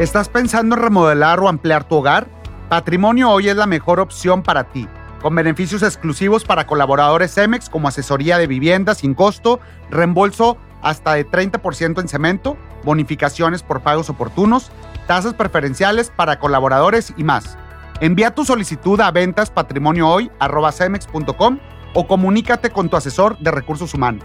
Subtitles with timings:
[0.00, 2.26] ¿Estás pensando en remodelar o ampliar tu hogar?
[2.70, 4.88] Patrimonio Hoy es la mejor opción para ti,
[5.20, 9.60] con beneficios exclusivos para colaboradores CEMEX como asesoría de vivienda sin costo,
[9.90, 14.70] reembolso hasta de 30% en cemento, bonificaciones por pagos oportunos,
[15.06, 17.58] tasas preferenciales para colaboradores y más.
[18.00, 21.58] Envía tu solicitud a ventaspatrimoniohoy.com
[21.92, 24.24] o comunícate con tu asesor de recursos humanos.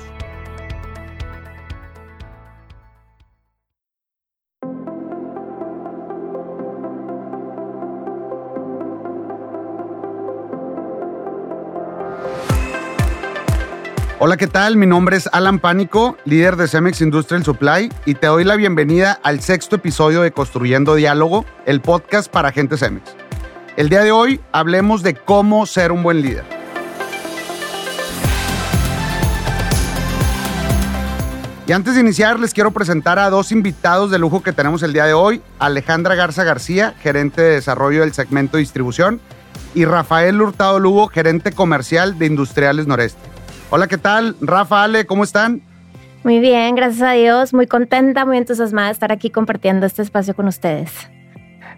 [14.17, 14.77] Hola, ¿qué tal?
[14.77, 19.19] Mi nombre es Alan Pánico, líder de Cemex Industrial Supply, y te doy la bienvenida
[19.23, 23.13] al sexto episodio de Construyendo Diálogo, el podcast para gente Cemex.
[23.75, 26.45] El día de hoy hablemos de cómo ser un buen líder.
[31.67, 34.93] Y antes de iniciar, les quiero presentar a dos invitados de lujo que tenemos el
[34.93, 35.41] día de hoy.
[35.59, 39.19] Alejandra Garza García, gerente de desarrollo del segmento distribución,
[39.73, 43.34] y Rafael Hurtado Lugo, gerente comercial de Industriales Noreste.
[43.75, 44.37] Hola, ¿qué tal?
[44.39, 45.61] Rafa, Ale, ¿cómo están?
[46.23, 47.53] Muy bien, gracias a Dios.
[47.53, 50.93] Muy contenta, muy entusiasmada de estar aquí compartiendo este espacio con ustedes.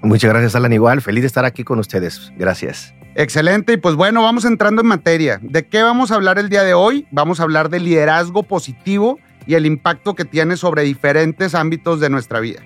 [0.04, 0.72] Muchas gracias, Alan.
[0.72, 2.32] Igual, feliz de estar aquí con ustedes.
[2.38, 2.94] Gracias.
[3.16, 3.74] Excelente.
[3.74, 5.40] Y pues bueno, vamos entrando en materia.
[5.42, 7.08] ¿De qué vamos a hablar el día de hoy?
[7.10, 12.12] Vamos a hablar de liderazgo positivo y el impacto que tiene sobre diferentes ámbitos de
[12.12, 12.60] nuestra vida.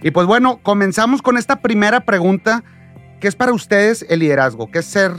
[0.00, 2.64] Y pues bueno, comenzamos con esta primera pregunta.
[3.20, 4.70] ¿Qué es para ustedes el liderazgo?
[4.70, 5.12] ¿Qué es ser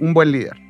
[0.00, 0.69] un buen líder?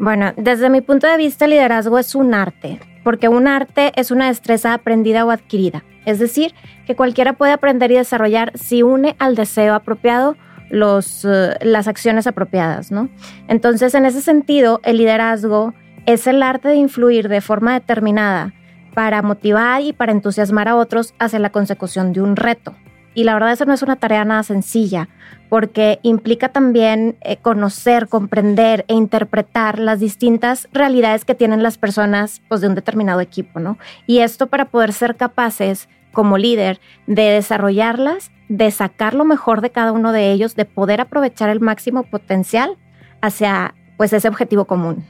[0.00, 4.10] Bueno, desde mi punto de vista, el liderazgo es un arte, porque un arte es
[4.10, 5.84] una destreza aprendida o adquirida.
[6.06, 6.54] Es decir,
[6.86, 10.38] que cualquiera puede aprender y desarrollar si une al deseo apropiado
[10.70, 13.10] los, eh, las acciones apropiadas, ¿no?
[13.46, 15.74] Entonces, en ese sentido, el liderazgo
[16.06, 18.54] es el arte de influir de forma determinada
[18.94, 22.74] para motivar y para entusiasmar a otros hacia la consecución de un reto.
[23.14, 25.08] Y la verdad eso no es una tarea nada sencilla,
[25.48, 32.40] porque implica también eh, conocer, comprender e interpretar las distintas realidades que tienen las personas
[32.48, 33.78] pues, de un determinado equipo, ¿no?
[34.06, 39.70] Y esto para poder ser capaces como líder de desarrollarlas, de sacar lo mejor de
[39.70, 42.76] cada uno de ellos, de poder aprovechar el máximo potencial
[43.20, 45.04] hacia pues ese objetivo común.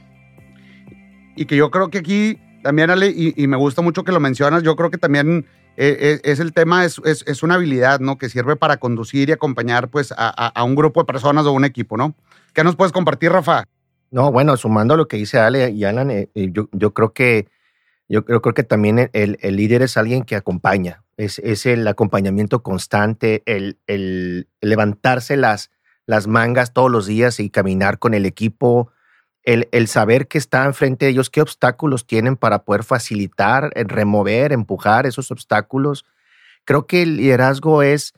[1.35, 4.19] Y que yo creo que aquí también, Ale, y, y me gusta mucho que lo
[4.19, 5.45] mencionas, yo creo que también
[5.77, 8.17] eh, eh, es, el tema, es, es, una habilidad, ¿no?
[8.17, 11.65] Que sirve para conducir y acompañar, pues, a, a, un grupo de personas o un
[11.65, 12.13] equipo, ¿no?
[12.53, 13.65] ¿Qué nos puedes compartir, Rafa?
[14.11, 17.47] No, bueno, sumando a lo que dice Ale y Alan, eh, yo, yo, creo que
[18.09, 22.61] yo, creo que también el, el, líder es alguien que acompaña, es, es el acompañamiento
[22.61, 25.71] constante, el, el, levantarse las,
[26.05, 28.91] las mangas todos los días y caminar con el equipo,
[29.43, 34.51] el, el, saber que está enfrente de ellos, qué obstáculos tienen para poder facilitar, remover,
[34.51, 36.05] empujar esos obstáculos.
[36.65, 38.13] Creo que el liderazgo es,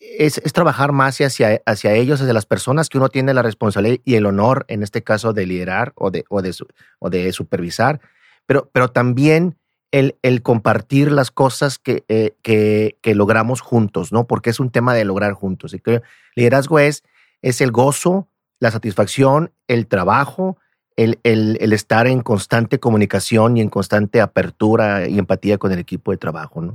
[0.00, 3.98] es, es, trabajar más hacia, hacia ellos, hacia las personas que uno tiene la responsabilidad
[4.04, 6.54] y el honor, en este caso, de liderar o de, o de,
[7.00, 8.00] o de supervisar,
[8.46, 9.56] pero, pero también
[9.90, 14.26] el, el compartir las cosas que, eh, que, que, logramos juntos, ¿no?
[14.26, 15.74] Porque es un tema de lograr juntos.
[15.74, 16.02] Y creo
[16.34, 17.02] liderazgo es,
[17.42, 20.58] es el gozo, la satisfacción, el trabajo,
[20.96, 26.10] el, el, estar en constante comunicación y en constante apertura y empatía con el equipo
[26.10, 26.74] de trabajo, ¿no?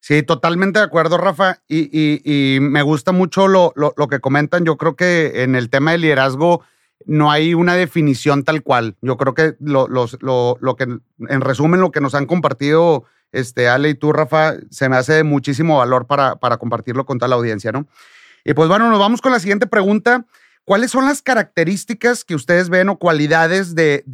[0.00, 1.58] Sí, totalmente de acuerdo, Rafa.
[1.66, 4.64] Y, y, me gusta mucho lo, lo, lo, que comentan.
[4.64, 6.62] Yo creo que en el tema de liderazgo
[7.04, 8.96] no hay una definición tal cual.
[9.02, 13.90] Yo creo que lo, lo que, en resumen, lo que nos han compartido este, Ale
[13.90, 17.36] y tú, Rafa, se me hace de muchísimo valor para, para compartirlo con toda la
[17.36, 17.86] audiencia, ¿no?
[18.44, 20.24] Y pues bueno, nos vamos con la siguiente pregunta.
[20.68, 24.04] ¿Cuáles son las características que ustedes ven o cualidades de,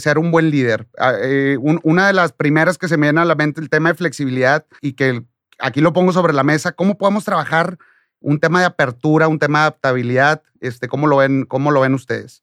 [0.00, 0.88] ser un buen líder?
[0.98, 3.90] Ah, eh, una de las primeras que se me viene a la mente, el tema
[3.90, 5.22] de flexibilidad y que
[5.60, 7.78] aquí lo pongo sobre la mesa, ¿cómo podemos trabajar
[8.18, 10.42] un tema de apertura, un tema de adaptabilidad?
[10.60, 12.42] Este, ¿cómo, lo ven, ¿Cómo lo ven ustedes?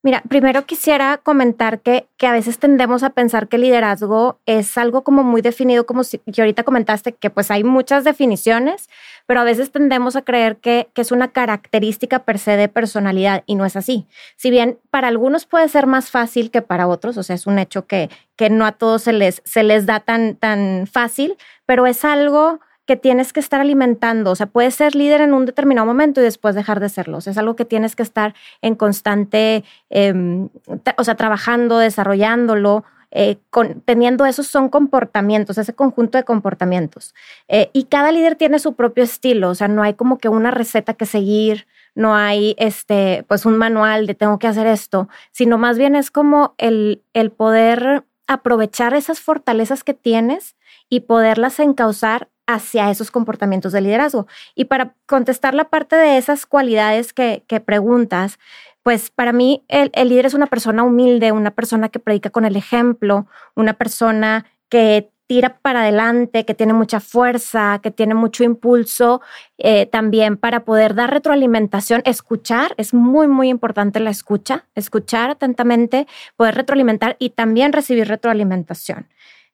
[0.00, 5.02] Mira, primero quisiera comentar que, que a veces tendemos a pensar que liderazgo es algo
[5.02, 8.88] como muy definido, como si, que ahorita comentaste que pues hay muchas definiciones,
[9.26, 13.42] pero a veces tendemos a creer que, que es una característica per se de personalidad
[13.46, 14.06] y no es así.
[14.36, 17.58] Si bien para algunos puede ser más fácil que para otros, o sea, es un
[17.58, 21.36] hecho que, que no a todos se les, se les da tan, tan fácil,
[21.66, 24.30] pero es algo que tienes que estar alimentando.
[24.30, 27.18] O sea, puedes ser líder en un determinado momento y después dejar de serlo.
[27.18, 30.48] O sea, es algo que tienes que estar en constante, em,
[30.96, 32.84] o sea, trabajando, desarrollándolo.
[33.10, 33.36] Eh,
[33.84, 37.14] teniendo esos son comportamientos, ese conjunto de comportamientos.
[37.48, 40.50] Eh, y cada líder tiene su propio estilo, o sea, no hay como que una
[40.50, 45.56] receta que seguir, no hay este, pues un manual de tengo que hacer esto, sino
[45.56, 50.54] más bien es como el, el poder aprovechar esas fortalezas que tienes
[50.90, 54.26] y poderlas encauzar hacia esos comportamientos de liderazgo.
[54.56, 58.38] Y para contestar la parte de esas cualidades que, preguntas,
[58.82, 62.56] pues para mí el, líder es una persona humilde, una persona que predica con el
[62.56, 69.20] ejemplo, una persona que tira para adelante, que tiene mucha fuerza, que tiene mucho impulso,
[69.58, 76.06] eh, también para poder dar retroalimentación, escuchar, es muy, muy importante la escucha, escuchar atentamente,
[76.36, 79.06] poder retroalimentar y también recibir retroalimentación.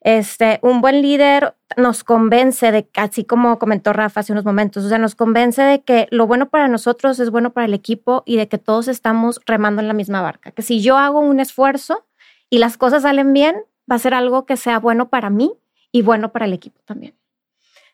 [0.04, 4.88] Este, un buen líder nos convence de, así como comentó Rafa hace unos momentos, o
[4.90, 8.36] sea, nos convence de que lo bueno para nosotros es bueno para el equipo y
[8.36, 12.06] de que todos estamos remando en la misma barca, que si yo hago un esfuerzo
[12.50, 13.56] y las cosas salen bien,
[13.90, 15.54] va a ser algo que sea bueno para mí
[15.90, 17.16] y bueno para el equipo también.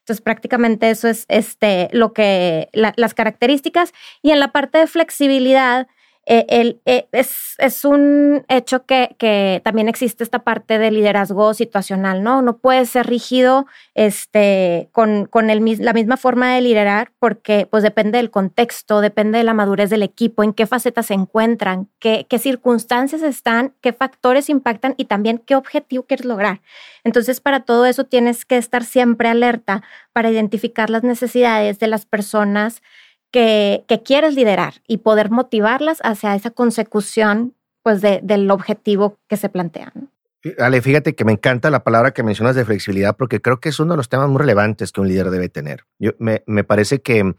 [0.00, 3.92] Entonces, prácticamente eso es este, lo que, las características.
[4.22, 5.86] Y en la parte de flexibilidad,
[6.26, 12.42] eh, eh, es, un hecho que, también existe esta parte de liderazgo situacional, ¿no?
[12.42, 18.30] No puede ser rígido este, con, la misma forma de liderar porque pues depende del
[18.30, 23.22] contexto, depende de la madurez del equipo, en qué facetas se encuentran, qué, qué circunstancias
[23.22, 26.60] están, qué factores impactan y también qué objetivo quieres lograr.
[27.02, 29.82] Entonces, para todo eso tienes que estar siempre alerta
[30.12, 32.82] para identificar las necesidades de las personas
[33.30, 40.10] que, quieres liderar y poder motivarlas hacia esa consecución pues del objetivo que se plantean.
[40.58, 43.80] Ale, fíjate que me encanta la palabra que mencionas de flexibilidad porque creo que es
[43.80, 45.84] uno de los temas muy relevantes que un líder debe tener.
[45.98, 47.34] Yo, me, parece que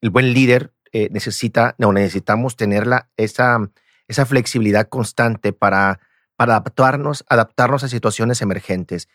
[0.00, 2.86] el buen líder eh, necesita, no, necesitamos tener
[3.16, 3.70] esa,
[4.08, 6.00] esa flexibilidad constante para,
[6.36, 9.08] para adaptarnos, adaptarnos a situaciones emergentes.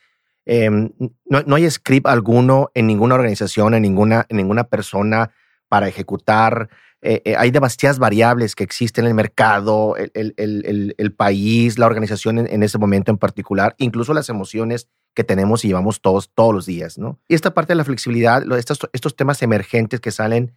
[0.46, 0.92] Em,
[1.26, 5.32] no, no, hay script alguno en ninguna organización, en ninguna, en ninguna persona
[5.70, 6.70] para ejecutar.
[7.02, 12.64] Eh, eh, hay demasiadas variables que existen en el mercado, el, país, la organización en,
[12.64, 16.98] ese momento en particular, incluso las emociones que tenemos y llevamos todos, todos los días,
[16.98, 17.20] ¿no?
[17.28, 20.54] Y esta parte de la flexibilidad, estos, estos temas emergentes que salen,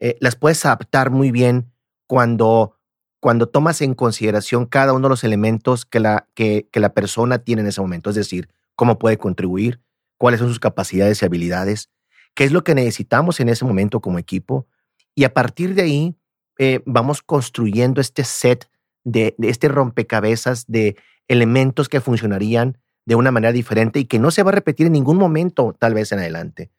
[0.00, 1.72] eh, las puedes adaptar muy bien
[2.08, 2.76] cuando,
[3.20, 7.62] cuando tomas en consideración cada uno de los elementos que la, que la persona tiene
[7.62, 9.80] en ese momento, es decir, cómo puede contribuir,
[10.18, 11.90] cuáles son sus capacidades y habilidades,
[12.34, 14.66] qué es lo que necesitamos en ese momento como equipo.
[15.14, 16.16] Y a partir de ahí
[16.58, 18.68] eh, vamos construyendo este set
[19.04, 20.96] de, este rompecabezas de
[21.28, 24.92] elementos que funcionarían de una manera diferente y que no se va a repetir en
[24.92, 26.70] ningún momento tal vez en adelante.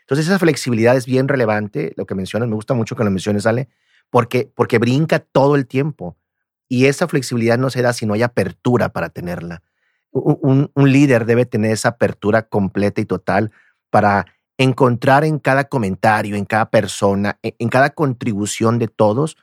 [0.00, 3.46] Entonces esa flexibilidad es bien relevante, lo que mencionas, me gusta mucho que lo menciones,
[3.46, 3.68] Ale,
[4.10, 6.16] porque, porque brinca todo el tiempo
[6.68, 9.62] y esa flexibilidad no se da si no hay apertura para tenerla.
[10.12, 13.50] un líder debe tener esa apertura completa y total
[13.90, 14.26] para
[14.62, 19.36] encontrar en cada comentario, en cada persona, e, en, cada contribución de todos,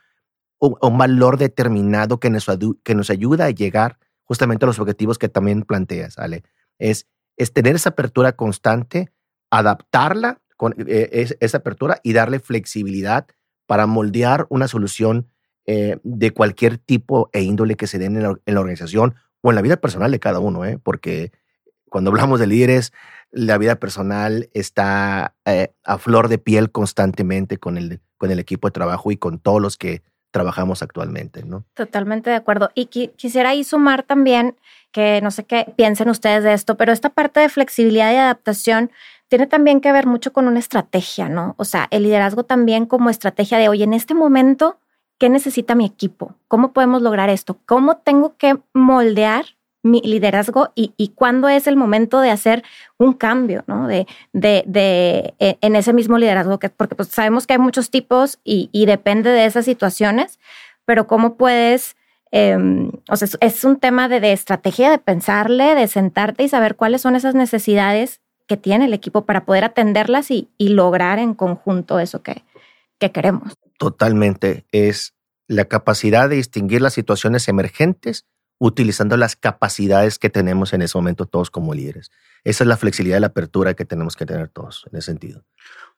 [0.58, 2.46] un, valor determinado que nos,
[2.84, 6.42] que nos ayuda a llegar justamente a los objetivos que también planteas, Ale.
[6.78, 7.06] Es,
[7.36, 9.10] es tener esa apertura constante,
[9.50, 13.26] adaptarla con eh, esa apertura y darle flexibilidad
[13.66, 15.28] para moldear una solución
[15.66, 19.62] eh, de cualquier tipo e índole que se den en la, organización o en la
[19.62, 20.78] vida personal de cada uno, ¿eh?
[20.82, 21.32] porque
[21.90, 22.92] cuando hablamos de líderes,
[23.30, 28.68] la vida personal está eh, a flor de piel constantemente con el, con el equipo
[28.68, 31.64] de trabajo y con todos los que trabajamos actualmente, ¿no?
[31.74, 32.70] Totalmente de acuerdo.
[32.74, 34.56] Y quisiera ahí sumar también,
[34.92, 38.90] que no sé qué piensen ustedes de esto, pero esta parte de flexibilidad y adaptación
[39.28, 41.54] tiene también que ver mucho con una estrategia, ¿no?
[41.56, 44.78] O sea, el liderazgo también como estrategia de, hoy en este momento,
[45.18, 46.34] ¿qué necesita mi equipo?
[46.48, 47.58] ¿Cómo podemos lograr esto?
[47.66, 49.44] ¿Cómo tengo que moldear
[49.82, 52.62] mi liderazgo y, y cuándo es el momento de hacer
[52.98, 53.86] un cambio, ¿no?
[53.86, 57.90] De, de, de e, en ese mismo liderazgo, que, porque pues sabemos que hay muchos
[57.90, 60.38] tipos y, y depende de esas situaciones,
[60.84, 61.96] pero cómo puedes,
[62.30, 66.76] em, o sea, es, un tema de, de, estrategia, de pensarle, de sentarte y saber
[66.76, 71.34] cuáles son esas necesidades que tiene el equipo para poder atenderlas y, y lograr en
[71.34, 72.42] conjunto eso que,
[72.98, 73.54] que queremos.
[73.78, 75.14] Totalmente, es
[75.46, 78.26] la capacidad de distinguir las situaciones emergentes
[78.60, 82.12] utilizando las capacidades que tenemos en ese momento todos como líderes.
[82.44, 85.42] Esa es la flexibilidad y la apertura que tenemos que tener todos en ese sentido.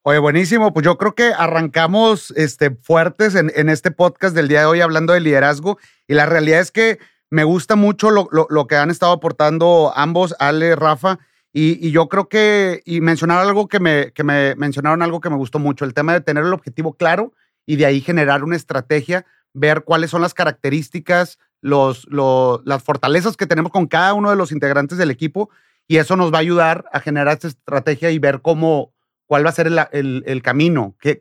[0.02, 0.73] Oye, buenísimo.
[0.73, 4.81] Pues yo creo que arrancamos este, fuertes en, en este podcast del día de hoy
[4.81, 7.00] hablando de liderazgo y la realidad es que
[7.31, 11.19] me gusta mucho lo, lo, que han estado aportando ambos, Ale, Rafa,
[11.52, 15.31] y, y, yo creo que, y mencionar algo que me, que me mencionaron algo que
[15.31, 17.33] me gustó mucho, el tema de tener el objetivo claro
[17.66, 23.47] y de ahí generar una estrategia, ver cuáles son las características, los, las fortalezas que
[23.47, 25.49] tenemos con cada uno de los integrantes del equipo
[25.88, 28.92] y eso nos va a ayudar a generar esta estrategia y ver cómo,
[29.26, 31.16] cuál va a ser el, camino, qué,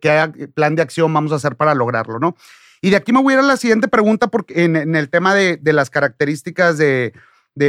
[0.54, 2.36] plan de acción vamos a hacer para lograrlo, ¿no?
[2.82, 5.36] Y de aquí me voy a ir a la siguiente pregunta porque en, el tema
[5.36, 7.14] de, las características de,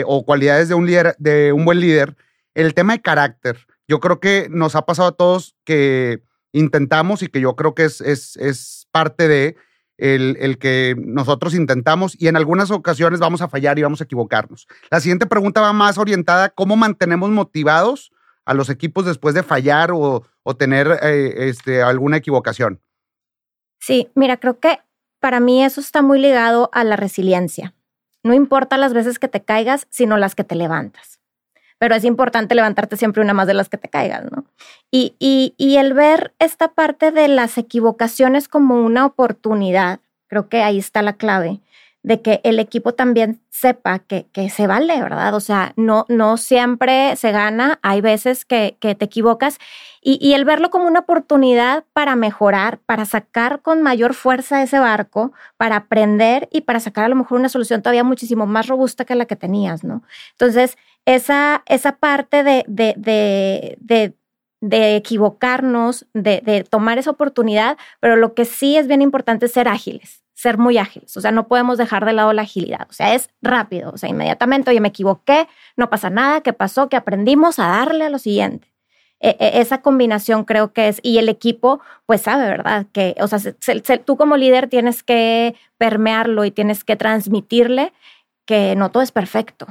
[0.07, 2.17] o cualidades de un, líder, de un buen líder,
[2.55, 3.59] el tema de carácter.
[3.87, 7.85] yo creo que nos ha pasado a todos que intentamos y que yo creo que
[7.85, 9.57] es, es, es parte de
[9.99, 14.05] el, el, que nosotros intentamos y en algunas ocasiones vamos a fallar y vamos a
[14.05, 14.67] equivocarnos.
[14.91, 18.13] La siguiente pregunta va más orientada a cómo mantenemos motivados
[18.45, 22.81] a los equipos después de fallar o, o tener eh, este, alguna equivocación.
[23.81, 24.81] Sí, mira, creo que
[25.21, 27.75] para mí eso está muy ligado a la resiliencia.
[28.25, 31.21] No importa las veces que te caigas, sino las que te levantas.
[31.83, 34.45] Pero es importante levantarte siempre una más de las que te caigas, ¿no?
[34.93, 39.99] Y, y, y el ver esta parte de las equivocaciones como una oportunidad,
[40.29, 41.59] creo que ahí está la clave
[42.05, 45.35] de que el equipo también sepa que, que, se vale, ¿verdad?
[45.35, 49.59] O sea, no, no siempre se gana, hay veces que, que te equivocas
[50.01, 54.81] y, y, el verlo como una oportunidad para mejorar, para sacar con mayor fuerza ese
[54.81, 59.05] barco, para aprender y para sacar a lo mejor una solución todavía muchísimo más robusta
[59.05, 60.03] que la que tenías, ¿no?
[60.33, 64.15] Entonces, esa, esa parte de, de, de,
[64.61, 69.53] de equivocarnos, de, de, tomar esa oportunidad, pero lo que sí es bien importante es
[69.53, 72.93] ser ágiles ser muy ágiles, o sea, no podemos dejar de lado la agilidad, o
[72.93, 76.89] sea, es rápido, o sea, inmediatamente, oye, me equivoqué, no pasa nada, ¿qué pasó?
[76.89, 78.73] Que aprendimos a darle a lo siguiente.
[79.21, 82.87] E, e, esa combinación creo que es, y el equipo pues sabe, ¿verdad?
[82.93, 83.41] Que, o sea,
[84.05, 87.93] tú como líder tienes que permearlo y tienes que transmitirle
[88.45, 89.69] que no todo es perfecto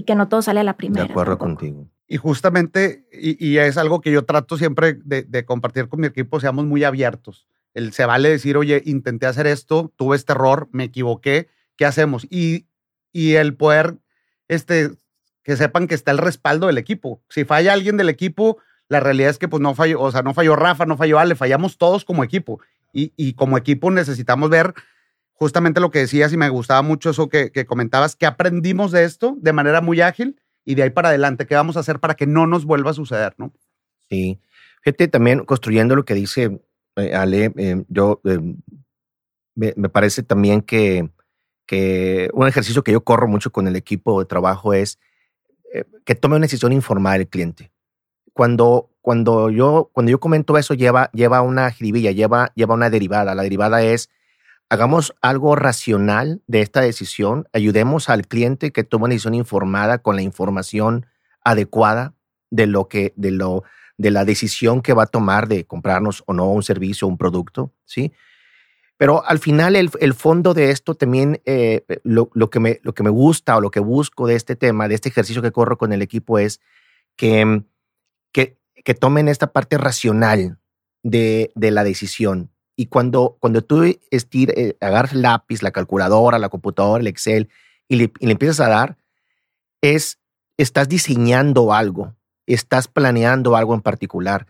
[0.00, 1.04] y que no todo sale a la primera.
[1.04, 1.86] De acuerdo contigo.
[2.08, 6.40] Y justamente, y, es algo que yo trato siempre de, de compartir con mi equipo,
[6.40, 10.84] seamos muy abiertos el se vale decir, oye, intenté hacer esto, tuve este error, me
[10.84, 12.26] equivoqué, ¿qué hacemos?
[12.30, 12.66] Y,
[13.12, 13.96] y el poder,
[14.48, 14.90] este,
[15.42, 17.22] que sepan que está el respaldo del equipo.
[17.28, 20.34] Si falla alguien del equipo, la realidad es que pues no falló, o sea, no
[20.34, 22.60] falló Rafa, no falló Ale, fallamos todos como equipo.
[22.92, 24.74] Y, y como equipo necesitamos ver
[25.40, 29.04] justamente lo que decías y me gustaba mucho eso que, que comentabas, que aprendimos de
[29.04, 32.14] esto de manera muy ágil y de ahí para adelante, ¿qué vamos a hacer para
[32.14, 33.50] que no nos vuelva a suceder, no?
[34.10, 34.38] Sí.
[34.82, 36.60] Fíjate, también construyendo lo que dice
[36.96, 38.38] eh, Ale, eh, yo eh,
[39.54, 41.08] me, parece también que,
[41.66, 44.98] que, un ejercicio que yo corro mucho con el equipo de trabajo es
[46.04, 47.70] que tome una decisión informada el cliente.
[48.32, 53.36] Cuando, cuando, yo, cuando yo comento eso, lleva, lleva una jiribilla, lleva, lleva una derivada.
[53.36, 54.10] La derivada es,
[54.70, 60.16] hagamos algo racional de esta decisión, ayudemos al cliente que tome una decisión informada con
[60.16, 61.06] la información
[61.44, 62.14] adecuada
[62.50, 63.64] de lo que, de lo,
[63.98, 67.18] de la decisión que va a tomar de comprarnos o no un servicio o un
[67.18, 68.12] producto, ¿sí?
[68.96, 73.08] Pero al final el, fondo de esto también, eh, lo, que me, lo que me
[73.08, 76.02] gusta o lo que busco de este tema, de este ejercicio que corro con el
[76.02, 76.60] equipo es
[77.16, 77.62] que,
[78.30, 80.58] que, que tomen esta parte racional
[81.02, 82.50] de, de, la decisión.
[82.80, 87.50] Y cuando, cuando tú estir, eh, agarras el lápiz, la calculadora, la computadora, el Excel
[87.88, 88.96] y le, y le empiezas a dar,
[89.82, 90.18] es,
[90.56, 94.46] estás diseñando algo, estás planeando algo en particular.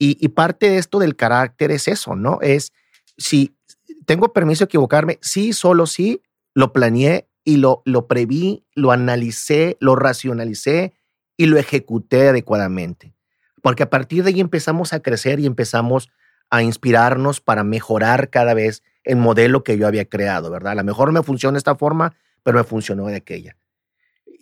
[0.00, 2.40] Y, parte de esto del carácter es eso, ¿no?
[2.42, 2.72] Es
[3.16, 3.56] si
[4.04, 6.22] tengo permiso de equivocarme, sí, solo sí,
[6.54, 10.92] lo planeé y lo, lo preví, lo analicé, lo racionalicé
[11.36, 13.14] y lo ejecuté adecuadamente.
[13.62, 16.10] Porque a partir de ahí empezamos a crecer y empezamos
[16.50, 20.72] a inspirarnos para mejorar cada vez el modelo que yo había creado, ¿verdad?
[20.72, 23.56] A lo mejor me funciona de esta forma, pero me funcionó de aquella.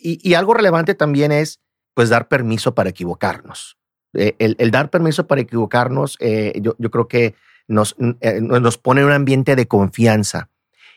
[0.01, 1.59] Y, algo relevante también es
[1.93, 3.77] pues dar permiso para equivocarnos.
[4.13, 7.35] Eh, el, dar permiso para equivocarnos, eh, yo, creo que
[7.67, 10.49] nos, eh, nos pone en un ambiente de confianza.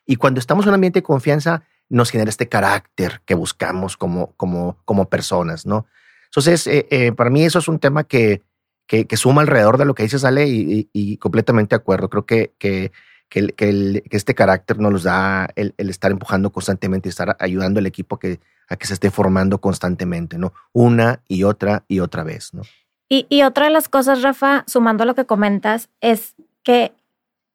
[0.07, 4.33] Y cuando estamos en un ambiente de confianza, nos genera este carácter que buscamos como,
[4.37, 5.87] como, como personas, ¿no?
[6.26, 6.69] Entonces,
[7.14, 8.40] para mí eso es un tema que,
[8.86, 12.10] que, suma alrededor de lo que dice Sale y, completamente de acuerdo.
[12.10, 12.92] Creo que, que,
[13.28, 18.40] que, este carácter nos da el, estar empujando constantemente y estar ayudando al equipo que
[18.68, 20.52] a que se esté formando constantemente, ¿no?
[20.72, 22.62] Una y otra y otra vez, ¿no?
[23.08, 26.92] Y, y otra de las cosas, Rafa, sumando a lo que comentas, es que,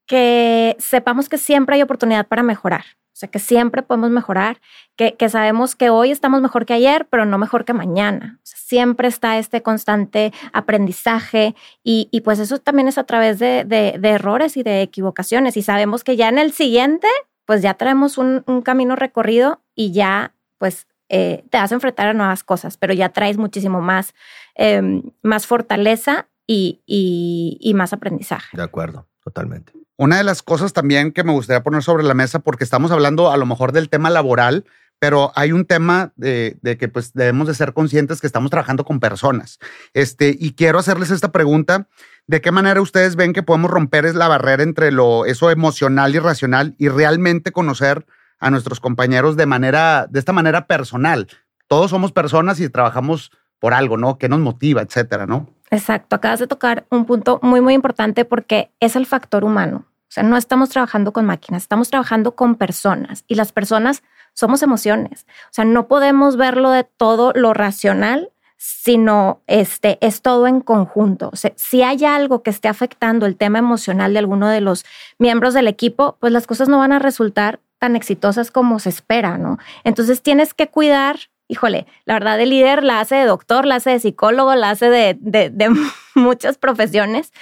[0.06, 2.84] que sepamos que siempre hay oportunidad para mejorar.
[3.18, 4.60] O sea, que siempre podemos mejorar,
[4.94, 8.38] que, que, sabemos que hoy estamos mejor que ayer, pero no mejor que mañana.
[8.44, 13.96] Siempre está este constante aprendizaje y, y, pues eso también es a través de, de,
[13.98, 15.56] de, errores y de equivocaciones.
[15.56, 17.08] Y sabemos que ya en el siguiente,
[17.44, 22.06] pues ya traemos un, un camino recorrido y ya pues eh, te vas a enfrentar
[22.06, 24.14] a nuevas cosas, pero ya traes muchísimo más,
[24.54, 28.56] em, más fortaleza y, y, más aprendizaje.
[28.56, 29.72] De acuerdo, totalmente.
[29.96, 33.30] Una de las cosas también que me gustaría poner sobre la mesa, porque estamos hablando
[33.30, 34.64] a lo mejor del tema laboral,
[34.98, 39.00] pero hay un tema de, que pues debemos de ser conscientes que estamos trabajando con
[39.00, 39.58] personas.
[39.92, 41.88] Este, y quiero hacerles esta pregunta,
[42.26, 46.18] ¿de qué manera ustedes ven que podemos romper la barrera entre lo, eso emocional y
[46.18, 48.06] racional y realmente conocer
[48.38, 51.28] a nuestros compañeros de manera, de esta manera personal.
[51.66, 54.18] Todos somos personas y trabajamos por algo, ¿no?
[54.18, 55.48] ¿Qué nos motiva, etcétera, ¿no?
[55.70, 59.84] Exacto, acabas de tocar un punto muy, muy importante porque es el factor humano.
[60.08, 64.62] O sea, no estamos trabajando con máquinas, estamos trabajando con personas y las personas somos
[64.62, 65.26] emociones.
[65.44, 71.30] O sea, no podemos verlo de todo lo racional, sino este es todo en conjunto.
[71.32, 74.84] O sea, si hay algo que esté afectando el tema emocional de alguno de los
[75.18, 79.38] miembros del equipo, pues las cosas no van a resultar tan exitosas como se espera,
[79.38, 79.58] ¿no?
[79.84, 81.18] Entonces tienes que cuidar
[81.48, 84.88] híjole, la verdad el líder la hace de doctor, la hace de psicólogo, la hace
[84.90, 85.18] de,
[86.14, 87.32] muchas profesiones,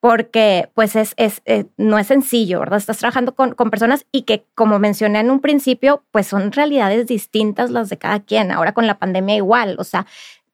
[0.00, 2.78] porque pues es, es eh, no es sencillo, ¿verdad?
[2.78, 7.06] Estás trabajando con, con, personas y que, como mencioné en un principio, pues son realidades
[7.06, 8.52] distintas las de cada quien.
[8.52, 10.06] Ahora con la pandemia igual, o sea,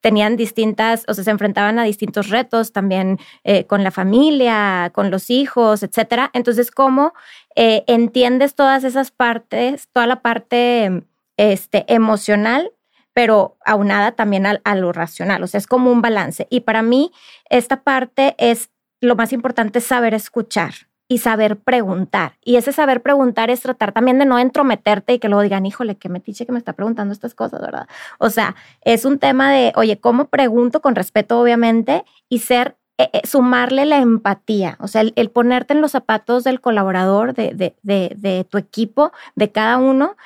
[0.02, 5.11] tenían distintas, o sea, se enfrentaban a distintos retos también eh, con la familia, con
[5.11, 6.31] los hijos, etcétera.
[6.35, 7.14] Entonces, ¿cómo
[7.54, 11.04] eh, entiendes todas esas partes, toda la parte
[11.37, 12.73] este, emocional
[13.14, 16.47] pero aunada también a, lo racional, o sea, es como un balance.
[16.50, 17.12] Y para mí,
[17.49, 20.73] esta parte es lo más importante, saber escuchar
[21.09, 22.38] y saber preguntar.
[22.42, 25.97] Y ese saber preguntar es tratar también de no entrometerte y que luego digan, híjole,
[25.97, 27.87] qué metiche que me está preguntando estas cosas, ¿verdad?
[28.19, 33.09] O sea, es un tema de, oye, ¿cómo pregunto con respeto, obviamente, y ser eh,
[33.14, 37.75] eh, sumarle la empatía, o sea, el, ponerte en los zapatos del colaborador, de, de,
[38.14, 40.16] de, tu equipo, de cada uno,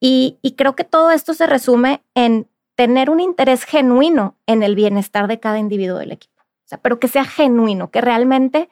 [0.00, 5.28] y, creo que todo esto se resume en tener un interés genuino en el bienestar
[5.28, 6.42] de cada individuo del equipo.
[6.42, 8.68] O sea, pero que sea genuino, que realmente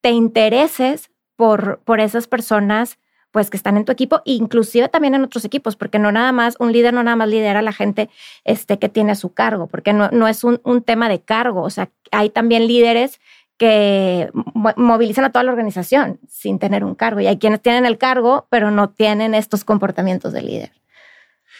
[0.00, 2.98] te intereses por, por esas personas
[3.34, 6.54] pues que están en tu equipo, inclusive también en otros equipos, porque no nada más,
[6.60, 8.08] un líder no nada más lidera a la gente
[8.44, 11.62] este, que tiene a su cargo, porque no, no es un, un tema de cargo,
[11.62, 13.20] o sea, hay también líderes
[13.56, 14.30] que
[14.76, 17.20] movilizan a toda la organización sin tener un cargo.
[17.20, 20.72] Y hay quienes tienen el cargo, pero no tienen estos comportamientos de líder.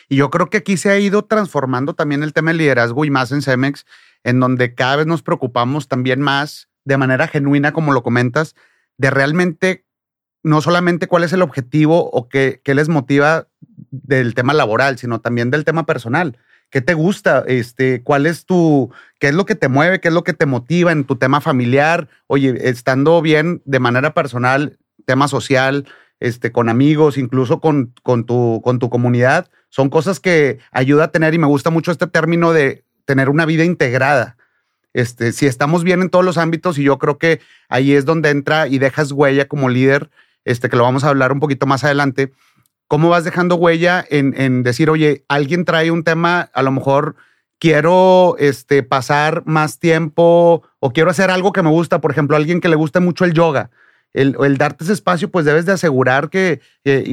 [0.08, 3.10] Y yo creo que aquí se ha ido transformando también el tema del liderazgo y
[3.10, 3.86] más en Cemex,
[4.22, 8.54] en donde cada vez nos preocupamos también más de manera genuina, como lo comentas,
[8.98, 9.84] de realmente
[10.42, 13.48] no solamente cuál es el objetivo o qué, qué les motiva
[13.90, 16.38] del tema laboral, sino también del tema personal.
[16.74, 17.44] ¿Qué te gusta?
[17.46, 20.44] Este, ¿Cuál es tu, qué es lo que te mueve, qué es lo que te
[20.44, 22.08] motiva en tu tema familiar?
[22.26, 25.86] Oye, estando bien de manera personal, tema social,
[26.18, 31.12] este, con amigos, incluso con, con, tu, con tu comunidad, son cosas que ayuda a
[31.12, 34.36] tener y me gusta mucho este término de tener una vida integrada.
[34.94, 38.30] Este, si estamos bien en todos los ámbitos y yo creo que ahí es donde
[38.30, 40.10] entra y dejas huella como líder,
[40.44, 42.32] este, que lo vamos a hablar un poquito más adelante,
[42.88, 47.16] ¿Cómo vas dejando huella en, decir, oye, alguien trae un tema, a lo mejor
[47.58, 52.60] quiero este, pasar más tiempo o quiero hacer algo que me gusta, por ejemplo, alguien
[52.60, 53.70] que le guste mucho el yoga?
[54.12, 56.60] El, darte ese espacio, pues debes de asegurar que,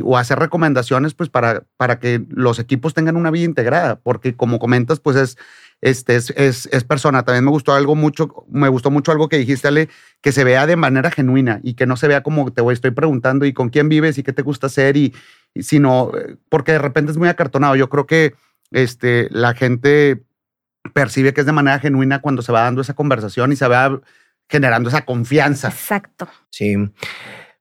[0.03, 4.59] o hacer recomendaciones, pues para, para que los equipos tengan una vida integrada, porque como
[4.59, 5.37] comentas, pues es,
[5.81, 7.23] este, es, es, es, persona.
[7.23, 9.89] También me gustó algo mucho, me gustó mucho algo que dijiste, Ale,
[10.21, 12.91] que se vea de manera genuina y que no se vea como te voy, estoy
[12.91, 15.13] preguntando y con quién vives y qué te gusta hacer y,
[15.55, 17.75] sino eh, porque de repente es muy acartonado.
[17.75, 18.33] Yo creo que
[18.71, 20.23] este, la gente
[20.93, 24.01] percibe que es de manera genuina cuando se va dando esa conversación y se va
[24.49, 25.69] generando esa confianza.
[25.69, 26.27] Exacto.
[26.49, 26.75] Sí.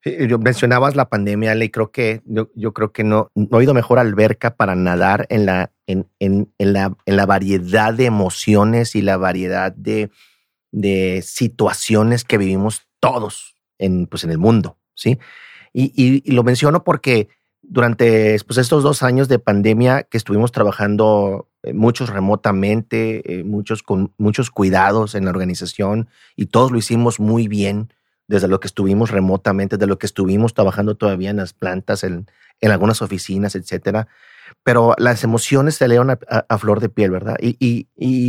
[0.02, 3.62] Yo mencionabas la pandemia, Ale, y creo que yo, yo, creo que no, no ha
[3.62, 8.06] ido mejor alberca para nadar en la, en, en, en, la, en la variedad de
[8.06, 10.10] emociones y la variedad de,
[10.72, 15.18] de situaciones que vivimos todos en, pues, en el mundo, ¿sí?
[15.72, 17.28] Y, y, lo menciono porque
[17.70, 23.84] durante pues, estos dos años de pandemia que estuvimos trabajando eh, muchos remotamente, eh, muchos
[23.84, 27.92] con muchos cuidados en la organización y todos lo hicimos muy bien
[28.26, 32.26] desde lo que estuvimos remotamente, de lo que estuvimos trabajando todavía en las plantas, en,
[32.60, 34.08] algunas oficinas, etcétera.
[34.64, 37.36] Pero las emociones se leon a, flor de piel, ¿verdad?
[37.40, 37.86] Y,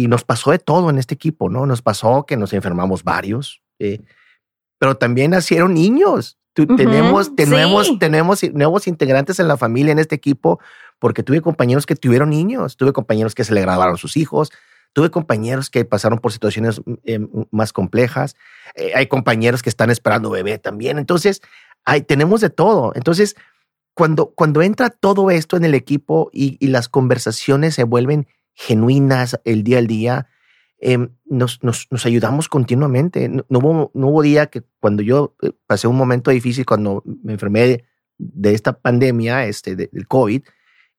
[0.07, 1.65] nos pasó de todo en este equipo, ¿no?
[1.65, 4.01] Nos pasó que nos enfermamos varios, eh,
[4.79, 10.59] pero también nacieron niños tenemos, tenemos, tenemos nuevos integrantes en la familia, en este equipo,
[10.99, 14.51] porque tuve compañeros que tuvieron niños, tuve compañeros que se le graduaron sus hijos,
[14.93, 17.19] tuve compañeros que pasaron por situaciones eh,
[17.51, 18.35] más complejas,
[18.75, 21.41] eh, hay compañeros que están esperando bebé también, entonces
[21.85, 22.91] hay, tenemos de todo.
[22.95, 23.35] Entonces,
[23.93, 29.39] cuando, cuando entra todo esto en el equipo y, y las conversaciones se vuelven genuinas
[29.45, 30.27] el día al día,
[30.83, 33.29] Em, nos, nos, nos, ayudamos continuamente.
[33.29, 37.33] No, hubo, no hubo día que cuando yo eh, pasé un momento difícil, cuando me
[37.33, 37.85] enfermé
[38.17, 40.41] de, esta pandemia, este, del COVID,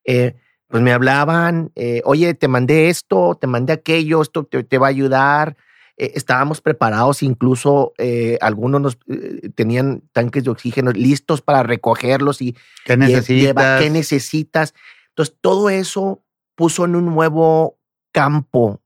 [0.05, 0.37] eh,
[0.68, 4.87] pues me hablaban, eh, oye, te mandé esto, te mandé aquello, esto te, te va
[4.87, 5.57] a ayudar.
[5.97, 7.92] estábamos preparados, incluso
[8.40, 8.99] algunos nos,
[9.57, 13.81] tenían tanques de oxígeno listos para recogerlos y ¿Qué necesitas?
[13.81, 14.75] ¿qué necesitas?
[15.09, 17.79] Entonces, todo eso puso en un nuevo
[18.12, 18.82] campo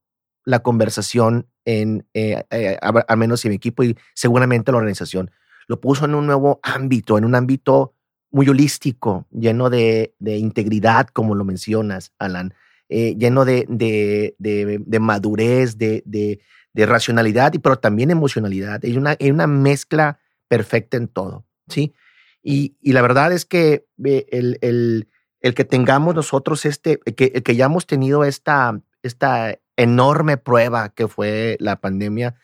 [0.47, 5.31] la conversación en, eh, eh, al menos en mi equipo y seguramente la organización.
[5.67, 7.95] Lo puso en un nuevo ámbito, en un ámbito
[8.31, 12.55] muy holístico, lleno de, integridad, como lo mencionas, Alan,
[12.89, 16.41] eh, lleno de, de madurez, de,
[16.75, 18.81] racionalidad, y, pero también emocionalidad.
[18.85, 21.95] Hay una, hay una mezcla perfecta en todo, ¿sí?
[22.41, 25.09] Y, y la verdad es que el, el,
[25.41, 31.57] el, que tengamos nosotros este, que, que hayamos tenido esta, esta enorme prueba que fue
[31.61, 32.37] la pandemia,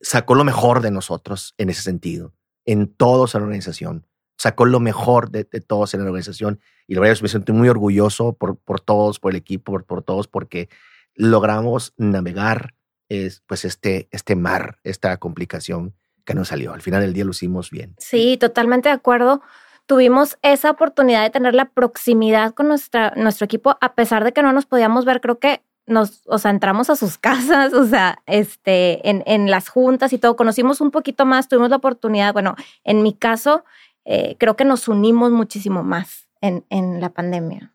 [0.00, 4.06] sacó lo mejor de nosotros en ese sentido, en todos en la organización.
[4.38, 6.60] Sacó lo mejor de, todos en la organización.
[6.88, 10.02] Y la verdad, me siento muy orgulloso por, por todos, por el equipo, por, por
[10.02, 10.68] todos, porque
[11.14, 12.74] logramos navegar
[13.08, 16.72] es, pues este, este mar, esta complicación que nos salió.
[16.72, 17.94] Al final del día lo hicimos bien.
[17.98, 19.42] Sí, totalmente de acuerdo.
[19.86, 24.42] Tuvimos esa oportunidad de tener la proximidad con nuestra, nuestro equipo, a pesar de que
[24.42, 25.20] no nos podíamos ver.
[25.20, 29.68] Creo que nos, o sea, entramos a sus casas, o sea, este, en, en las
[29.68, 33.64] juntas y todo, conocimos un poquito más, tuvimos la oportunidad, bueno, en mi caso,
[34.04, 37.72] eh, creo que nos unimos muchísimo más en, en la pandemia.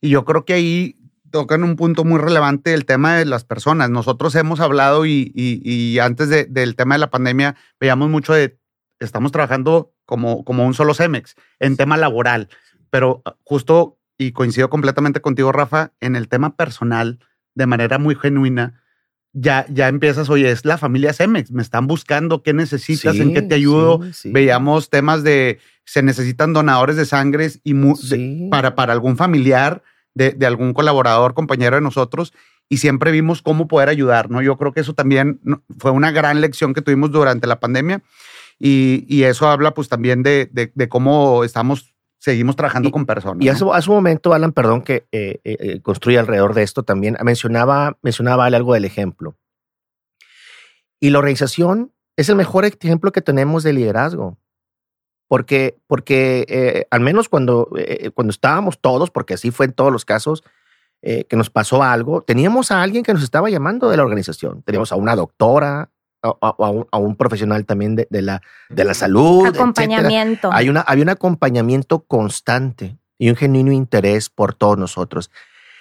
[0.00, 0.96] Y yo creo que ahí
[1.30, 3.90] tocan un punto muy relevante el tema de las personas.
[3.90, 8.32] Nosotros hemos hablado y, y, y antes de, del tema de la pandemia veíamos mucho
[8.32, 8.56] de,
[9.00, 12.48] estamos trabajando como, como un solo Cemex en tema laboral,
[12.90, 17.18] pero justo, y coincido completamente contigo, Rafa, en el tema personal,
[17.54, 18.82] de manera muy genuina,
[19.32, 23.16] ya, ya empiezas, oye, es la familia Cemex, me están buscando, ¿qué necesitas?
[23.16, 24.00] ¿En qué te ayudo?
[24.24, 27.74] Veíamos temas de, se necesitan donadores de sangre y
[28.48, 29.82] para, para algún familiar
[30.14, 32.32] de, de, algún colaborador, compañero de nosotros,
[32.68, 34.40] y siempre vimos cómo poder ayudar, ¿no?
[34.40, 35.40] Yo creo que eso también
[35.78, 38.02] fue una gran lección que tuvimos durante la pandemia
[38.58, 41.93] y, y eso habla pues también de, de, de cómo estamos
[42.24, 43.44] seguimos trabajando con personas.
[43.44, 47.18] Y hace, un momento, Alan, perdón, que eh, eh, eh, construye alrededor de esto también,
[47.22, 49.36] mencionaba, mencionaba algo del ejemplo.
[51.00, 54.38] Y la organización es el mejor ejemplo que tenemos de liderazgo.
[55.28, 57.68] Porque, porque al menos cuando,
[58.14, 60.44] cuando estábamos todos, porque así fue en todos los casos,
[61.02, 64.62] que nos pasó algo, teníamos a alguien que nos estaba llamando de la organización.
[64.62, 65.90] Teníamos a una doctora,
[66.40, 69.46] a, un, profesional también de, la, de la salud.
[69.46, 70.50] Acompañamiento.
[70.52, 75.30] Hay una, había un acompañamiento constante y un genuino interés por todos nosotros.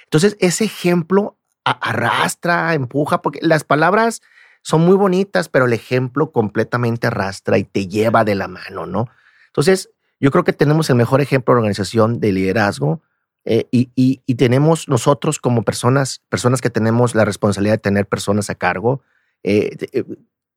[0.05, 4.21] Entonces, ese ejemplo arrastra, empuja, porque las palabras
[4.61, 9.07] son muy bonitas, pero el ejemplo completamente arrastra y te lleva de la mano, ¿no?
[9.47, 13.01] Entonces, yo creo que tenemos el mejor ejemplo de organización de liderazgo
[13.45, 18.49] eh, y, y, tenemos nosotros como personas, personas que tenemos la responsabilidad de tener personas
[18.49, 19.01] a cargo,
[19.43, 20.03] eh, eh,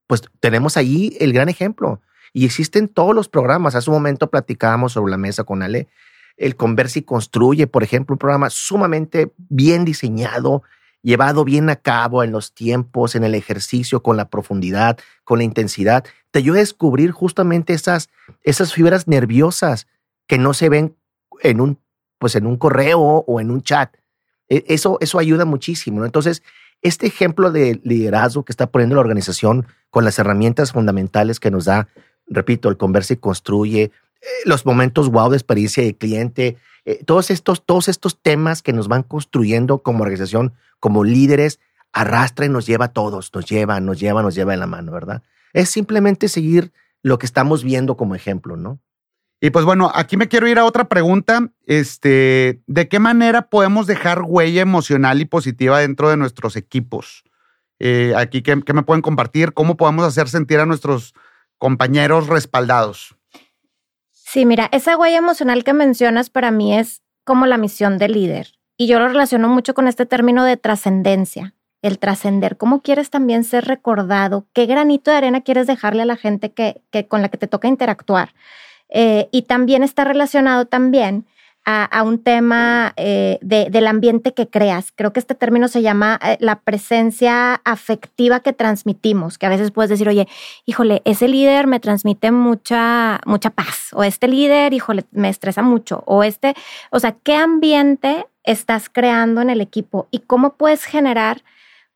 [0.06, 2.00] pues tenemos ahí el gran ejemplo.
[2.32, 3.74] Y existen todos los programas.
[3.74, 5.88] Hace un momento platicábamos sobre la mesa con Ale.
[6.36, 10.62] El Converse y Construye, por ejemplo, un programa sumamente bien diseñado,
[11.02, 15.44] llevado bien a cabo en los tiempos, en el ejercicio, con la profundidad, con la
[15.44, 16.04] intensidad.
[16.30, 18.10] Te ayuda a descubrir justamente esas,
[18.42, 19.86] esas fibras nerviosas
[20.26, 20.96] que no se ven
[21.42, 21.78] en un,
[22.18, 23.96] pues en un correo o en un chat.
[24.48, 26.04] E, eso, eso ayuda muchísimo.
[26.04, 26.42] Entonces,
[26.82, 31.64] este ejemplo de liderazgo que está poniendo la organización con las herramientas fundamentales que nos
[31.64, 31.88] da,
[32.26, 33.92] repito, el converse y construye, eh,
[34.44, 38.88] los momentos wow de experiencia de cliente, eh, todos, estos, todos estos temas que nos
[38.88, 41.60] van construyendo como organización, como líderes,
[41.92, 44.92] arrastra y nos lleva a todos, nos lleva, nos lleva, nos lleva en la mano,
[44.92, 45.22] ¿verdad?
[45.52, 48.80] Es simplemente seguir lo que estamos viendo como ejemplo, ¿no?
[49.46, 51.52] Y pues bueno, aquí me quiero ir a otra pregunta.
[51.66, 57.22] Este, ¿de qué manera podemos dejar huella emocional y positiva dentro de nuestros equipos?
[57.78, 59.52] Eh, aquí, ¿qué, me pueden compartir?
[59.52, 61.14] ¿Cómo podemos hacer sentir a nuestros
[61.58, 63.14] compañeros respaldados?
[64.10, 68.48] Sí, mira, esa huella emocional que mencionas para mí es como la misión del líder.
[68.76, 72.56] Y yo lo relaciono mucho con este término de trascendencia, el trascender.
[72.56, 74.48] ¿Cómo quieres también ser recordado?
[74.52, 77.46] ¿Qué granito de arena quieres dejarle a la gente que, que con la que te
[77.46, 78.30] toca interactuar?
[78.88, 81.26] Eh, y también está relacionado también
[81.68, 84.92] a, un tema eh, del ambiente que creas.
[84.94, 89.72] Creo que este término se llama eh, la presencia afectiva que transmitimos, que a veces
[89.72, 90.28] puedes decir, oye,
[90.64, 96.04] híjole, ese líder me transmite mucha, mucha paz, o este líder, híjole, me estresa mucho,
[96.06, 96.54] o este,
[96.92, 101.42] o sea, ¿qué ambiente estás creando en el equipo y cómo puedes generar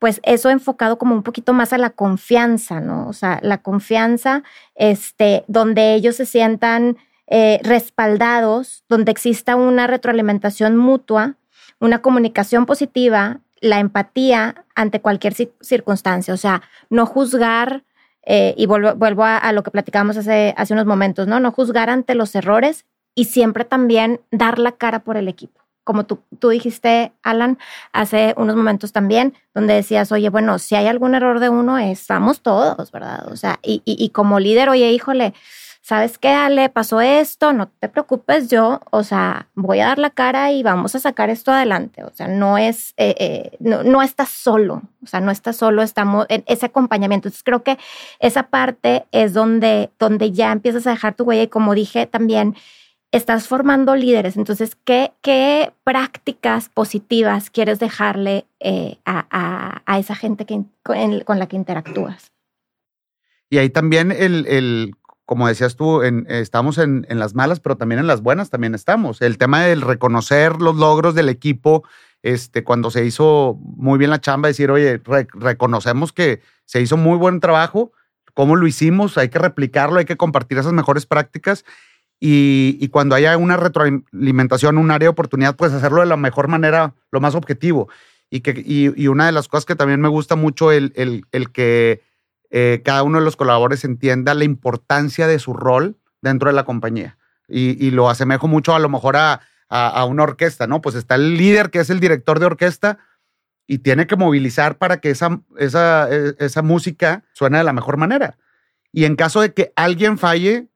[0.00, 3.06] pues eso enfocado como un poquito más a la confianza, ¿no?
[3.06, 4.42] O sea, la confianza,
[4.74, 11.36] este, donde ellos se sientan eh, respaldados, donde exista una retroalimentación mutua,
[11.80, 17.84] una comunicación positiva, la empatía ante cualquier circunstancia, o sea, no juzgar,
[18.24, 21.40] eh, y vuelvo, a, lo que platicábamos hace, unos momentos, ¿no?
[21.40, 25.59] No juzgar ante los errores y siempre también dar la cara por el equipo
[25.90, 27.58] como tú, tú dijiste, Alan,
[27.92, 32.42] hace unos momentos también, donde decías, oye, bueno, si hay algún error de uno, estamos
[32.42, 33.26] todos, ¿verdad?
[33.32, 35.34] O sea, y, como líder, oye, híjole,
[35.82, 36.68] ¿sabes qué, Ale?
[36.68, 40.94] Pasó esto, no te preocupes, yo, o sea, voy a dar la cara y vamos
[40.94, 42.04] a sacar esto adelante.
[42.04, 45.82] O sea, no es, eh, eh, no, no, estás solo, o sea, no estás solo,
[45.82, 47.26] estamos en ese acompañamiento.
[47.26, 47.78] Entonces creo que
[48.20, 52.54] esa parte es donde, donde ya empiezas a dejar tu huella y como dije también,
[53.12, 54.36] estás formando líderes.
[54.36, 61.38] Entonces, ¿qué, qué prácticas positivas quieres dejarle eh, a, a, a, esa gente que, con,
[61.38, 62.32] la que interactúas?
[63.48, 64.94] Y ahí también el, el
[65.26, 68.74] como decías tú, en, estamos en, en, las malas, pero también en las buenas también
[68.74, 69.22] estamos.
[69.22, 71.84] El tema del reconocer los logros del equipo,
[72.22, 76.96] este, cuando se hizo muy bien la chamba, decir, oye, re, reconocemos que se hizo
[76.96, 77.92] muy buen trabajo,
[78.34, 81.64] cómo lo hicimos, hay que replicarlo, hay que compartir esas mejores prácticas.
[82.22, 86.94] Y, cuando haya una retroalimentación, un área de oportunidad, pues hacerlo de la mejor manera,
[87.10, 87.88] lo más objetivo.
[88.28, 92.02] Y, que, y, una de las cosas que también me gusta mucho, el, el, que
[92.50, 96.64] eh, cada uno de los colaboradores entienda la importancia de su rol dentro de la
[96.64, 97.16] compañía.
[97.48, 100.82] Y, y lo asemejo mucho a lo mejor a, a, a, una orquesta, ¿no?
[100.82, 102.98] Pues está el líder que es el director de orquesta
[103.70, 107.96] y tiene que movilizar para que esa, esa, e, esa música suene de la mejor
[107.96, 108.36] manera.
[108.92, 110.69] Y en caso de que alguien falle,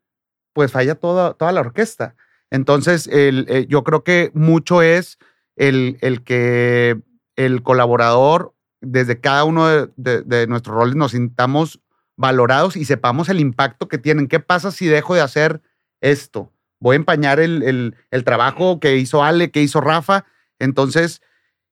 [0.54, 2.16] pues falla toda, toda la orquesta.
[2.50, 5.18] Entonces, eh, yo creo que mucho es
[5.56, 6.98] el, el que
[7.36, 11.80] el colaborador desde cada uno de, nuestros roles nos sintamos
[12.16, 14.28] valorados y sepamos el impacto que tienen.
[14.28, 15.60] ¿Qué pasa si dejo de hacer
[16.00, 16.52] esto?
[16.80, 20.24] Voy a empañar el, el, el trabajo que hizo Ale, que hizo Rafa.
[20.58, 21.22] Entonces,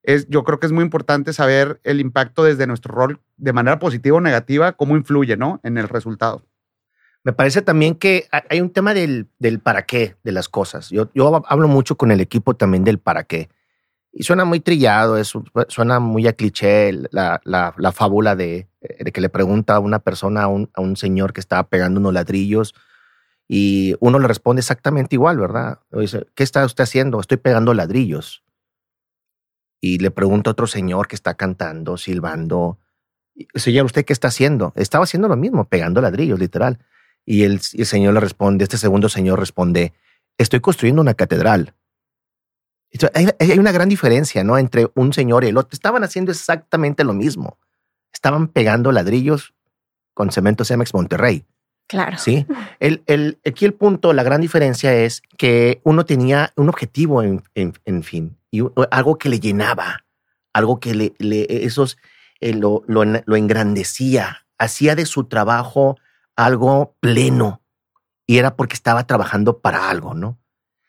[0.02, 3.78] es, yo creo que es muy importante saber el impacto desde nuestro rol de manera
[3.78, 5.60] positiva o negativa, cómo influye ¿no?
[5.62, 6.42] en el resultado.
[7.24, 10.90] Me parece también que hay un tema del, del para qué de las cosas.
[10.90, 13.48] Yo, yo hablo mucho con el equipo también del para qué.
[14.12, 15.32] Y suena muy trillado, es,
[15.68, 20.00] suena muy a cliché la, la, la fábula de, de, que le pregunta a una
[20.00, 22.74] persona, a un, a un, señor que estaba pegando unos ladrillos
[23.48, 25.80] y uno le responde exactamente igual, ¿verdad?
[25.92, 27.20] Dice, ¿qué está usted haciendo?
[27.20, 28.44] Estoy pegando ladrillos.
[29.80, 32.78] Y le pregunta a otro señor que está cantando, silbando,
[33.54, 34.72] señor, ¿usted qué está haciendo?
[34.76, 36.78] Estaba haciendo lo mismo, pegando ladrillos, literal.
[37.24, 39.92] Y el, el señor le responde, este segundo señor responde,
[40.38, 41.74] estoy construyendo una catedral.
[43.14, 44.58] Hay una gran diferencia, ¿no?
[44.58, 45.70] Entre un señor y el otro.
[45.72, 47.58] Estaban haciendo exactamente lo mismo.
[48.12, 49.54] Estaban pegando ladrillos
[50.14, 51.46] con Cemento Cemex Monterrey.
[51.86, 52.18] Claro.
[52.18, 52.46] Sí.
[52.80, 57.42] El, el, aquí el punto, la gran diferencia es que uno tenía un objetivo, en,
[57.54, 60.04] en, en fin, y algo que le llenaba,
[60.52, 61.98] algo que le, le esos,
[62.40, 65.96] eh, lo, lo, lo engrandecía, hacía de su trabajo
[66.36, 67.62] algo pleno.
[68.26, 70.38] Y era porque estaba trabajando para algo, ¿no?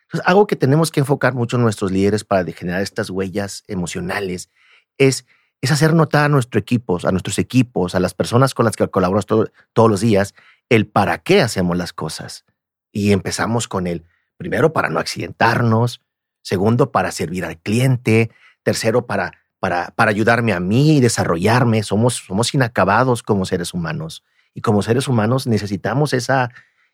[0.03, 4.49] Entonces, algo que tenemos que enfocar mucho nuestros líderes para generar estas huellas emocionales
[4.97, 5.25] es,
[5.61, 8.87] es hacer notar a nuestros equipos, a nuestros equipos, a las personas con las que
[8.87, 10.35] colaboramos todo, todos los días,
[10.69, 12.45] el para qué hacemos las cosas.
[12.91, 14.05] Y empezamos con el,
[14.37, 16.01] primero, para no accidentarnos,
[16.43, 18.29] segundo, para servir al cliente,
[18.61, 21.81] tercero, para, para, para ayudarme a mí y desarrollarme.
[21.81, 24.23] Somos, somos inacabados como seres humanos.
[24.53, 26.51] Y como seres humanos necesitamos esa,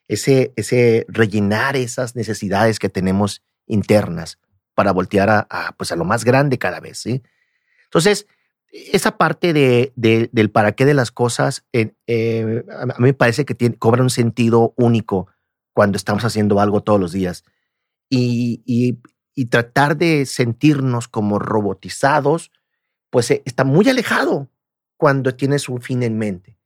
[0.07, 4.39] ese, ese rellenar esas necesidades que tenemos internas
[4.73, 6.99] para voltear a, a, pues a lo más grande cada vez.
[6.99, 7.21] ¿sí?
[7.85, 8.27] Entonces,
[8.71, 13.13] esa parte de, de, del para qué de las cosas, eh, eh, a mí me
[13.13, 15.27] parece que tiene, cobra un sentido único
[15.73, 17.43] cuando estamos haciendo algo todos los días.
[18.09, 18.99] Y, y,
[19.35, 22.51] y tratar de sentirnos como robotizados,
[23.09, 24.49] pues eh, está muy alejado
[24.97, 26.58] cuando tienes un fin en mente.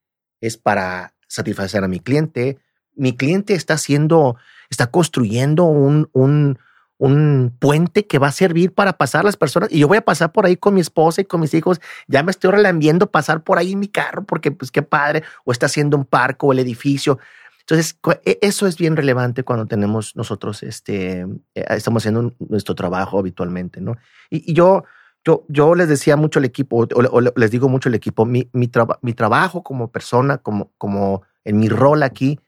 [0.44, 2.58] Es para satisfacer a mi cliente,
[2.96, 4.36] mi cliente está haciendo,
[4.70, 6.60] está construyendo un, un,
[6.98, 10.32] un puente que va a servir para pasar las personas y yo voy a pasar
[10.32, 13.58] por ahí con mi esposa y con mis hijos, ya me estoy relambiendo pasar por
[13.58, 16.60] ahí en mi carro porque pues qué padre, o está haciendo un parque o el
[16.60, 17.20] edificio.
[17.62, 21.22] Entonces, e, eso es bien relevante cuando tenemos nosotros, este,
[21.56, 23.96] eh, estamos haciendo nuestro trabajo habitualmente, ¿no?
[24.30, 24.84] Y, y yo,
[25.26, 28.68] yo, yo les decía mucho al equipo, o, les digo mucho al equipo, mi, mi,
[28.68, 32.40] traba, mi trabajo como persona, como, en mi rol aquí,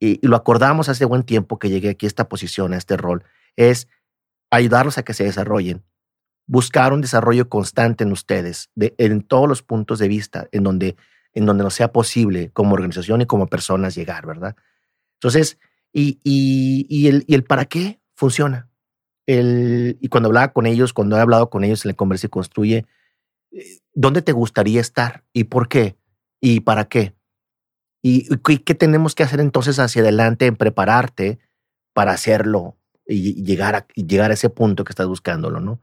[0.00, 3.24] y, lo acordamos hace buen tiempo que llegué aquí a esta posición, a este rol,
[3.56, 3.88] es
[4.50, 5.82] ayudarlos a que se desarrollen,
[6.46, 10.96] buscar un desarrollo constante en ustedes, de, en todos los puntos de vista, en donde,
[11.32, 14.54] en donde nos sea posible como organización y como personas llegar, ¿verdad?
[15.14, 15.58] Entonces,
[15.92, 18.68] y, el, y el para qué funciona.
[19.26, 22.30] El, y cuando hablaba con ellos, cuando he hablado con ellos en el Conversa y
[22.30, 22.86] Construye,
[23.52, 25.24] eh, ¿dónde te gustaría estar?
[25.32, 25.96] ¿Y por qué?
[26.40, 27.14] ¿Y para qué?
[28.02, 31.38] ¿Y qué tenemos que hacer entonces hacia adelante en prepararte
[31.94, 35.80] para hacerlo y, llegar, a, llegar a ese punto que estás buscándolo, ¿no?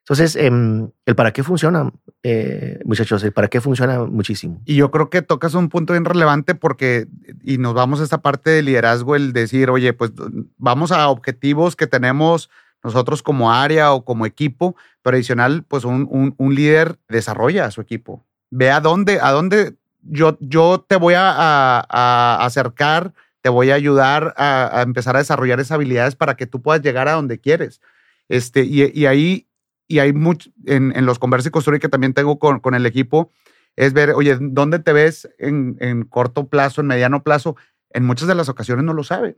[0.00, 1.90] Entonces, em, el para qué funciona,
[2.22, 4.60] eh, muchachos, el para qué funciona muchísimo.
[4.64, 7.06] Y yo creo que tocas un punto bien relevante porque,
[7.42, 10.12] y nos vamos a esta parte de liderazgo, el decir, oye, pues
[10.56, 12.50] vamos a objetivos que tenemos
[12.82, 17.80] nosotros como área o como equipo, pero adicional, pues un, un, líder desarrolla a su
[17.80, 18.26] equipo.
[18.50, 23.74] Ve a dónde, a dónde yo, yo te voy a, a, acercar, te voy a
[23.74, 27.80] ayudar a, empezar a desarrollar esas habilidades para que tú puedas llegar a donde quieres.
[28.28, 29.46] Este, y, y ahí
[29.90, 32.86] y hay mucho, en, en los Conversa y Construir que también tengo con, con, el
[32.86, 33.32] equipo,
[33.74, 37.56] es ver, oye, ¿dónde te ves en, en, corto plazo, en mediano plazo?
[37.90, 39.36] En muchas de las ocasiones no lo saben.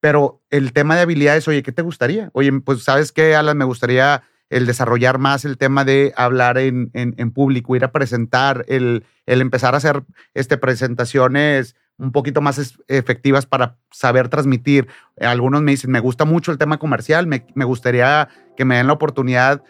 [0.00, 2.28] Pero el tema de habilidades, oye, ¿qué te gustaría?
[2.34, 6.90] Oye, pues sabes qué, Alan, me gustaría el desarrollar más el tema de hablar en,
[6.92, 10.04] en público, ir a presentar, el, el, empezar a hacer
[10.34, 14.88] este, presentaciones un poquito más efectivas para saber transmitir.
[15.18, 18.86] Algunos me dicen, me gusta mucho el tema comercial, me, me gustaría que me den
[18.86, 19.62] la oportunidad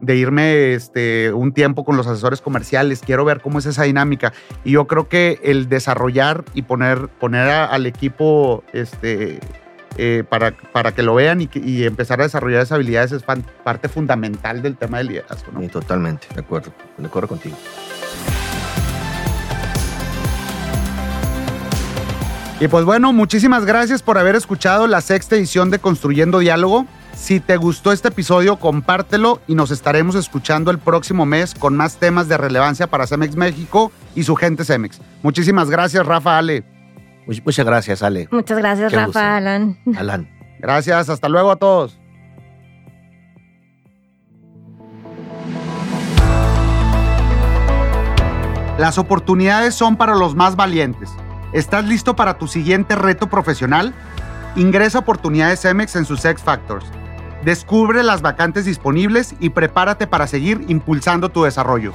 [0.00, 4.32] de irme este, un tiempo con los asesores comerciales, quiero ver cómo es esa dinámica.
[4.64, 9.40] Y yo creo que el desarrollar y poner, poner al equipo este,
[9.96, 14.62] eh, para, para que lo vean y, empezar a desarrollar esas habilidades es parte fundamental
[14.62, 15.52] del tema del liderazgo.
[15.60, 17.56] Sí, totalmente, de acuerdo, de acuerdo contigo.
[22.60, 26.86] Y pues bueno, muchísimas gracias por haber escuchado la sexta edición de Construyendo Diálogo.
[27.14, 31.96] Si te gustó este episodio, compártelo y nos estaremos escuchando el próximo mes con más
[31.96, 35.00] temas de relevancia para Cemex México y su gente Cemex.
[35.22, 36.64] Muchísimas gracias, Rafa Ale.
[37.26, 38.28] Muchas gracias, Ale.
[38.30, 39.78] Muchas gracias, Rafa, Alan.
[39.96, 40.28] Alan.
[40.58, 41.98] Gracias, hasta luego a todos.
[48.78, 51.10] Las oportunidades son para los más valientes.
[51.52, 53.92] ¿Estás listo para tu siguiente reto profesional?
[54.56, 56.86] Ingresa a Oportunidades Cemex en sus X Factors
[57.44, 61.94] Descubre las vacantes disponibles y prepárate para seguir impulsando tu desarrollo.